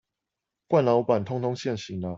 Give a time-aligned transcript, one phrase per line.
[0.67, 2.09] 慣老闆通通現形啦